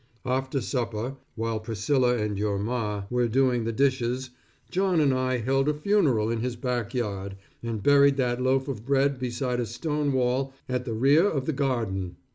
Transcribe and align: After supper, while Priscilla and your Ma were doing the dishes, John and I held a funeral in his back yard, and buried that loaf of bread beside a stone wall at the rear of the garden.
After 0.25 0.61
supper, 0.61 1.17
while 1.35 1.59
Priscilla 1.59 2.17
and 2.17 2.35
your 2.35 2.57
Ma 2.57 3.03
were 3.11 3.27
doing 3.27 3.65
the 3.65 3.71
dishes, 3.71 4.31
John 4.71 4.99
and 4.99 5.13
I 5.13 5.37
held 5.37 5.69
a 5.69 5.75
funeral 5.75 6.31
in 6.31 6.39
his 6.39 6.55
back 6.55 6.95
yard, 6.95 7.35
and 7.61 7.83
buried 7.83 8.17
that 8.17 8.41
loaf 8.41 8.67
of 8.67 8.83
bread 8.83 9.19
beside 9.19 9.59
a 9.59 9.65
stone 9.67 10.11
wall 10.11 10.55
at 10.67 10.85
the 10.85 10.93
rear 10.95 11.27
of 11.27 11.45
the 11.45 11.53
garden. 11.53 12.15